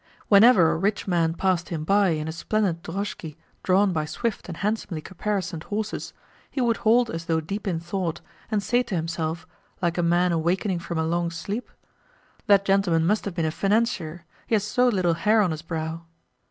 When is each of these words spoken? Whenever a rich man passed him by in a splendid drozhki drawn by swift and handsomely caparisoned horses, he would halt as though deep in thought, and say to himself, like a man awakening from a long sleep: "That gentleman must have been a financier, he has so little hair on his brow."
Whenever 0.29 0.71
a 0.71 0.77
rich 0.77 1.07
man 1.07 1.35
passed 1.35 1.69
him 1.69 1.83
by 1.83 2.07
in 2.09 2.27
a 2.27 2.31
splendid 2.31 2.81
drozhki 2.81 3.37
drawn 3.61 3.93
by 3.93 4.03
swift 4.03 4.47
and 4.47 4.57
handsomely 4.57 4.99
caparisoned 4.99 5.61
horses, 5.65 6.11
he 6.49 6.59
would 6.59 6.77
halt 6.77 7.07
as 7.11 7.25
though 7.25 7.39
deep 7.39 7.67
in 7.67 7.79
thought, 7.79 8.19
and 8.49 8.63
say 8.63 8.81
to 8.81 8.95
himself, 8.95 9.45
like 9.79 9.99
a 9.99 10.01
man 10.01 10.31
awakening 10.31 10.79
from 10.79 10.97
a 10.97 11.05
long 11.05 11.29
sleep: 11.29 11.69
"That 12.47 12.65
gentleman 12.65 13.05
must 13.05 13.25
have 13.25 13.35
been 13.35 13.45
a 13.45 13.51
financier, 13.51 14.25
he 14.47 14.55
has 14.55 14.63
so 14.63 14.87
little 14.87 15.13
hair 15.13 15.39
on 15.39 15.51
his 15.51 15.61
brow." 15.61 16.05